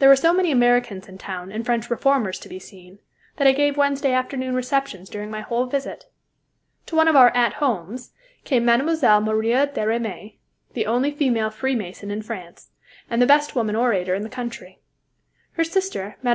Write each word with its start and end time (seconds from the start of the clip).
There 0.00 0.08
were 0.10 0.16
so 0.16 0.34
many 0.34 0.50
Americans 0.50 1.08
in 1.08 1.16
town, 1.16 1.50
and 1.50 1.64
French 1.64 1.88
reformers 1.88 2.38
to 2.40 2.48
be 2.50 2.58
seen, 2.58 2.98
that 3.38 3.46
I 3.48 3.52
gave 3.52 3.78
Wednesday 3.78 4.12
afternoon 4.12 4.54
receptions 4.54 5.08
during 5.08 5.30
my 5.30 5.40
whole 5.40 5.64
visit. 5.64 6.04
To 6.84 6.94
one 6.94 7.08
of 7.08 7.16
our 7.16 7.30
"at 7.30 7.54
homes" 7.54 8.12
came 8.44 8.66
Mlle. 8.66 9.20
Maria 9.22 9.66
Deraismes, 9.66 10.34
the 10.74 10.84
only 10.84 11.10
female 11.10 11.48
Free 11.48 11.74
Mason 11.74 12.10
in 12.10 12.20
France, 12.20 12.68
and 13.08 13.22
the 13.22 13.26
best 13.26 13.56
woman 13.56 13.74
orator 13.74 14.14
in 14.14 14.24
the 14.24 14.28
country; 14.28 14.78
her 15.52 15.64
sister, 15.64 16.18
Mme. 16.22 16.30